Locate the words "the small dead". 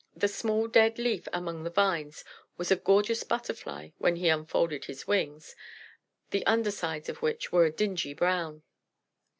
0.15-0.97